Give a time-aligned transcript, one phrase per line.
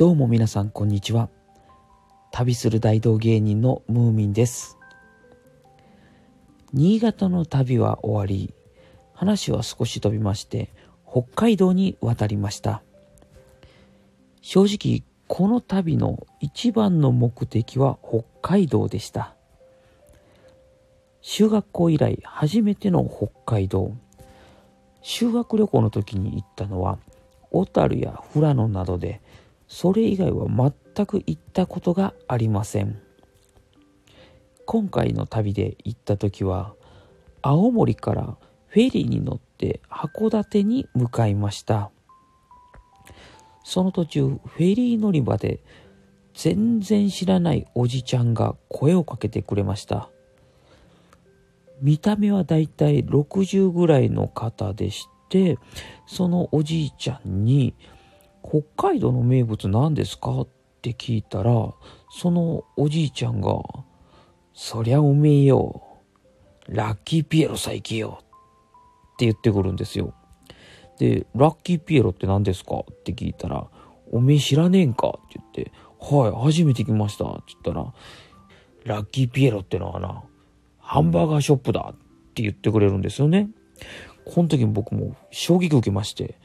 [0.00, 1.28] どうも皆さんこんにちは。
[2.32, 4.78] 旅する大道芸人のムーミンです。
[6.72, 8.54] 新潟の旅は終わり、
[9.12, 10.72] 話は少し飛びまして、
[11.06, 12.82] 北海道に渡りました。
[14.40, 19.34] 正直、この旅の一番の目的は北海道でした。
[21.20, 23.92] 修学校以来初めての北海道。
[25.02, 26.98] 修学旅行の時に行ったのは、
[27.50, 29.20] 小樽や富良野などで、
[29.70, 33.00] それ以外は全く行ったことがありません。
[34.66, 36.74] 今回の旅で行った時は、
[37.40, 41.92] 青森からフェリーに乗って函館に向かいました。
[43.62, 45.60] その途中、フェリー乗り場で
[46.34, 50.10] 全然知らないおじちゃんが声をかけてくれました。
[51.80, 55.58] 見た目はだいたい60ぐらいの方でして、
[56.06, 57.72] そのおじいちゃんに、
[58.50, 60.40] 北海道の名物何ですか？
[60.40, 60.48] っ
[60.82, 61.52] て聞いたら、
[62.10, 63.62] そのおじいちゃんが、
[64.52, 65.82] そりゃおめえよ、
[66.66, 68.24] ラッキーピエロさ行けよっ
[69.18, 70.14] て言ってくるんですよ。
[70.98, 72.78] で、ラッキーピエロって何ですか？
[72.90, 73.68] って聞いたら、
[74.10, 75.10] おめえ知らねえんか？
[75.10, 77.26] って言って、はい、初めて来ました。
[77.26, 77.94] って言ったら、
[78.84, 80.24] ラッキーピエロってのはな、
[80.78, 81.96] ハンバーガーショップだっ
[82.34, 83.48] て言ってくれるんですよね。
[84.24, 86.40] この時僕も衝撃を受けまして、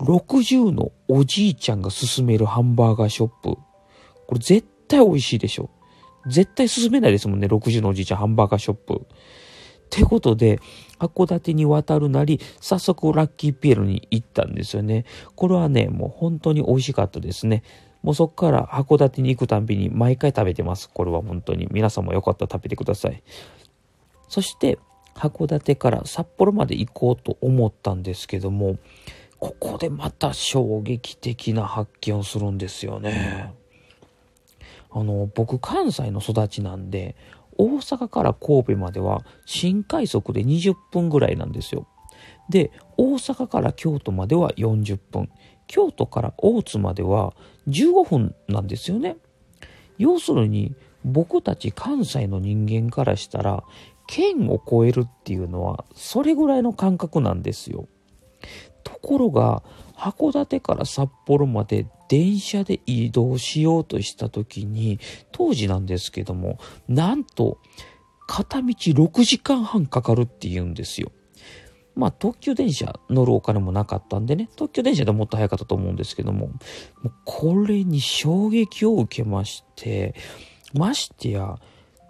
[0.00, 3.56] 60のおじいちゃんが勧めるハンバーガーショップ。
[4.26, 5.70] これ絶対美味しいでしょ。
[6.26, 8.94] 絶対勧めないですもんね、60のおじいちゃんハンバーガーショップ。
[8.94, 10.60] ってことで、
[10.98, 15.04] 函館に渡るなり、早速ラッキーピエロに行ったんですよね。
[15.34, 17.62] これはね、もう本当に美味しかったですね。
[18.02, 20.90] もうそこから函館に行くたんびに毎回食べてます。
[20.90, 21.68] これは本当に。
[21.70, 23.22] 皆さんもよかったら食べてください。
[24.28, 24.78] そして、
[25.14, 28.76] 函館から札幌まで行こうと思ったんですけども、
[29.38, 33.54] ここでまた衝撃的な発見をするんですよね。
[34.90, 37.14] あの、僕関西の育ちなんで、
[37.56, 41.86] 大阪から神戸までは新快速で20分ぐらいなんですよ。
[42.48, 45.28] で、大阪から京都までは40分。
[45.66, 47.34] 京都から大津までは
[47.68, 49.16] 15分なんですよね。
[49.98, 53.62] 要するに、僕たち関西の人間からしたら、
[54.06, 57.86] 県を越えるっていうのは、それぐらいの感覚なんですよ。
[59.08, 59.62] ところが、
[59.96, 65.00] 函館から札幌まで電車で移動しようとした時に、
[65.32, 66.58] 当時なんですけども、
[66.88, 67.58] なんと、
[68.26, 71.10] 片道6時間半かかるって言うんですよ。
[71.96, 76.52] まあ、特急電車乗るお金もなかったんでね、特急電車でもっと早かったと思うんですけども、も
[77.04, 80.14] うこれに衝撃を受けまして、
[80.74, 81.58] ましてや、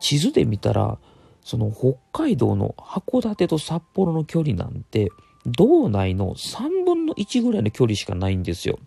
[0.00, 0.98] 地図で見たら、
[1.42, 5.10] その北海道の函館と札幌の距離なんて、
[5.46, 8.78] 道内の3分の1ぐらいの距離しかないんですよ。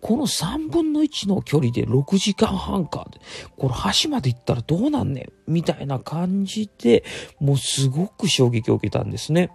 [0.00, 3.10] この3分の1の距離で6時間半か。
[3.56, 5.52] これ橋まで行ったらどうなんねん？
[5.52, 7.02] みたいな感じで、
[7.40, 9.50] もうすごく衝撃を受けたんですね。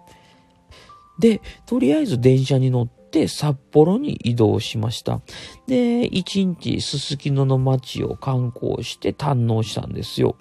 [1.18, 5.22] で、とりあえず電車に乗って札幌に移動しました。
[5.66, 10.36] で、一日すすきのの街を観光して堪能したんですよ。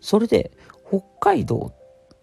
[0.00, 0.50] それで、
[0.88, 1.72] 北海道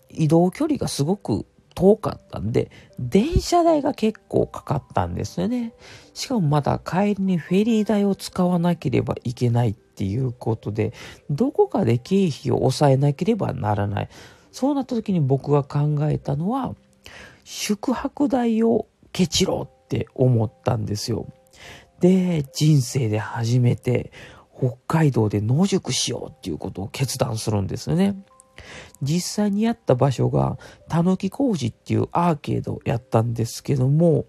[0.09, 1.45] 移動距離がすごく
[1.77, 5.73] 遠かったんで、電車代が結構かかったんですよね。
[6.15, 10.91] しかもまだ帰りにフェリー代を使わなければいけないっていうことで、
[11.29, 14.09] どこかで経費を抑えなければならない。
[14.51, 16.73] そうなった時に僕が考えたのは、
[17.43, 21.27] 宿泊代をケチろうって思ったんですよ。
[21.99, 24.11] で、人生で初めて
[24.57, 28.15] 北海道で野宿しようっていうことを決断するんですよね。
[29.01, 30.57] 実際にやった場所が、
[30.89, 34.25] たぬき工事っていうアーケードやったんですけども、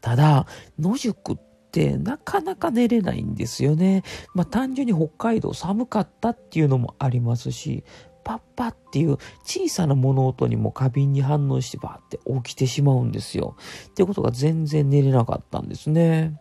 [0.00, 0.46] ただ、
[0.78, 1.36] 野宿っ
[1.70, 4.02] てなかなか寝れないんですよね。
[4.34, 7.84] まあ単純に北海道寒かったっていうのもありますし、
[8.24, 13.56] パッパっていう小さな物音にも過敏に反応してバーって起きてしまうんですよ。
[13.90, 16.40] っていうことが全然寝れなかったんですね。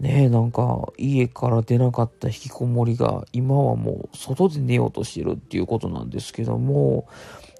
[0.00, 7.06] ねえ、なんか、家から出なかった引きこもりが、今はもう、外で寝ようとしてるっていうことなんですけども、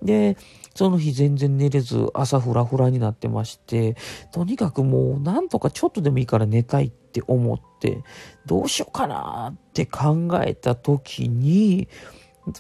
[0.02, 0.36] で、
[0.75, 3.96] その日全然寝れず、朝フラフラになってまして、
[4.32, 8.02] とにかくもう、なんとかちょっとでもいいから寝たいって思って、
[8.46, 11.88] どうしようかなって考えた時に、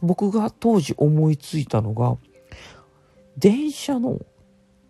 [0.00, 2.16] 僕が当時思いついたのが、
[3.36, 4.20] 電車の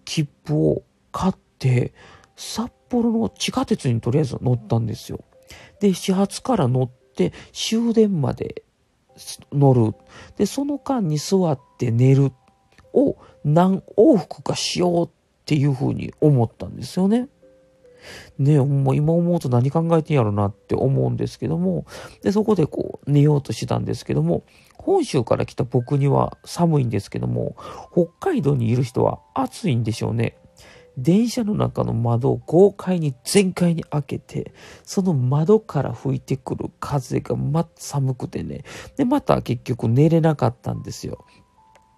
[0.04, 1.94] 切符を買って、
[2.36, 2.70] 札
[3.02, 5.20] 幌の地下鉄にとりあえず乗ったんですよ。
[5.80, 8.62] で、始発から乗って終電まで
[9.52, 9.94] 乗る。
[10.36, 12.32] で、その間に座って寝る
[12.92, 15.10] を何往復かしようっ
[15.44, 17.28] ていうふうに思ったんですよね。
[18.38, 21.86] ね、もう今思うと何考えてんやろなって思うんですけども、
[22.22, 24.44] で、そこでこう寝ようとしてたんですけども、
[24.76, 27.56] 本州から来た僕には寒いんですけども、
[27.92, 30.36] 北海道にいる人は暑いんでしょうね。
[30.96, 34.52] 電車の中の窓を豪快に全開に開けて、
[34.84, 38.64] その窓から吹いてくる風がま寒くてね。
[38.96, 41.24] で、また結局寝れなかったんですよ。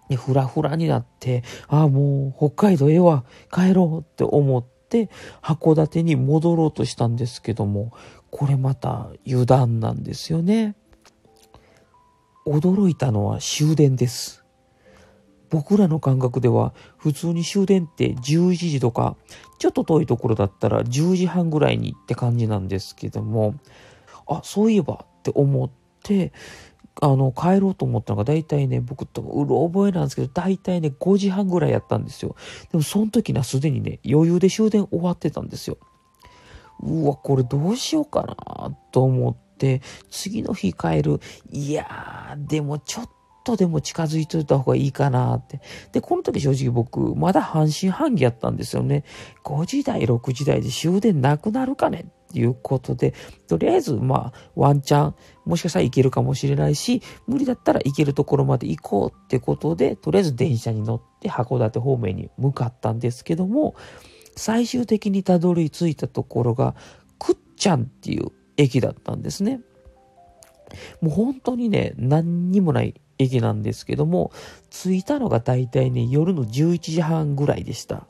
[0.09, 5.09] で、ふらふらになって、ああ、もう北海道ええわ、帰ろうって思って、
[5.41, 7.91] 函館に戻ろうとしたんですけども、
[8.31, 10.75] これまた油断なんですよね。
[12.45, 14.46] 驚いたのは終電です。
[15.49, 19.15] 僕らの感覚では普通に終電って11時とか
[19.59, 23.55] ちょっと遠いところだったら10時半ぐらいにって感じなんですけども
[24.27, 25.69] あそういえばって思っ
[26.03, 26.31] て
[26.99, 32.35] あの帰ろうと思ったのが大体ね僕とうろ覚えなんですけど大体ね5時半ぐらいやったんですよ。
[32.71, 35.77] でもその時にはすでにね余裕で終電終わってたんですよ。
[36.81, 41.19] うわこれどうしようかなと思って次の日帰る。
[41.51, 43.09] いやーでもちょっ
[43.47, 45.61] とでも近づいといた方がいいかなって。
[45.93, 49.05] で、この時正直僕、まだ半信半疑やったんですよね。
[49.45, 53.13] 5時台、6時台で終電なくなるかねっていうことで、
[53.47, 55.15] とりあえず、まあ、ワンチャン、
[55.45, 63.75] もしかしたらいけるかもしれないし、無理だったら行けるところまで行こうってことで、とりあえず電車に乗って函館方面に向かったんですけども、
[64.35, 66.75] 最終的にたどり着いたところが、
[67.17, 68.27] くっちゃんっていう
[68.57, 69.61] 駅だったんですね。
[71.01, 74.31] もう本当にね、何にもない駅なんですけども、
[74.69, 78.07] 着いたのが大体ね、夜の11時半ぐらいでした。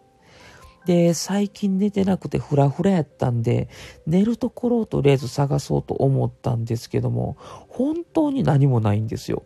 [0.85, 3.67] で、最近寝てなくてフラフラやったんで、
[4.05, 7.35] 寝るところをとりあえず探そうと思ったんですけども、
[7.67, 9.43] 本当に何もないんですよ。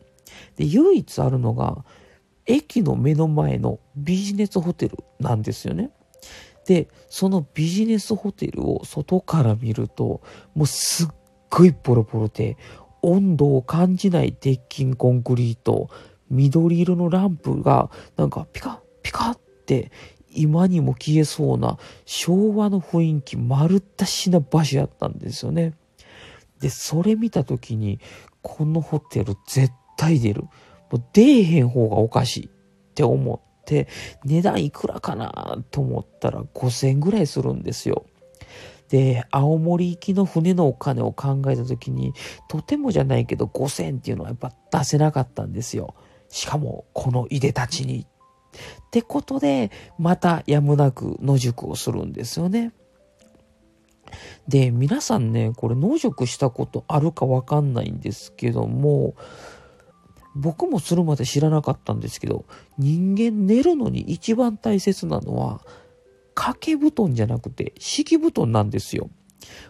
[0.55, 1.83] で、唯一あるのが、
[2.45, 5.89] 駅の目の前のビジネスホテルなんですよね。
[6.67, 10.21] で、そのビジネスホテルを外から見ると、
[10.53, 11.07] もうすっ
[11.49, 12.55] ごいボロボロで、
[13.01, 15.89] 温度を感じない鉄筋コンクリート、
[16.29, 19.91] 緑色のランプがなんかピカピカって
[20.33, 25.73] 今にも消えそうな昭和の雰囲気丸ったしな場所やったんですよね。
[26.59, 27.99] で、それ見た時に、
[28.41, 30.43] このホテル絶対出る。
[30.43, 30.49] も
[30.99, 32.49] う出えへん方がおかしいっ
[32.93, 33.87] て思って、
[34.23, 38.05] 値段いくらかなと思ったら5000円ぐらいするんですよ。
[38.91, 42.13] で、青森行きの船のお金を考えた時に、
[42.49, 45.95] とてもじゃないけど5000っていうのはやっぱ出せなかったんですよ。
[46.27, 48.01] しかも、このいでたちに。
[48.01, 48.05] っ
[48.91, 52.73] てことで、またやむなく野宿をするんですよね。
[54.49, 59.15] で、皆さんね、これ野宿したことあるかわかんないんですけども、
[60.35, 62.43] 僕もするまで知らなかったんですけど、
[62.77, 65.61] 人間寝るのに一番大切なのは、
[66.41, 69.11] 掛け布団じゃなくて敷布団なんですよ。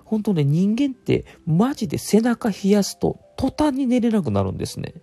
[0.05, 4.93] 本当ね、人間ってマジで背中冷やすと途端に寝れなくなるんですね。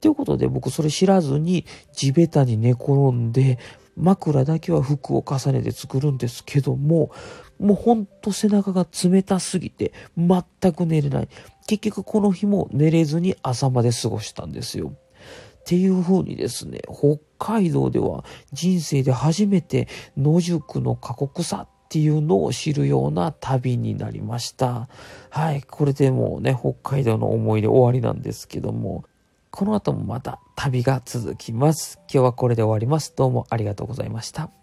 [0.00, 3.58] ということで僕それ知らずに地べたに寝転んで
[3.98, 7.10] 枕だけは服を重ねて作るんですけども、
[7.58, 11.28] もうほんと背中が冷たすぎて全く寝れない。
[11.66, 14.94] 結局この日も寝れずに朝まで過ごしたんですよ。
[14.94, 24.88] っていう風にですね、北海道では人生で初めて野宿の過酷さっていうのを知るような旅になりました。
[25.30, 29.04] はい、これでもうね、北海道の思い出終わりなんですけども、
[29.50, 31.98] この後もまた旅が続きます。
[32.02, 33.12] 今日はこれで終わります。
[33.16, 34.59] どうもありがとうございました。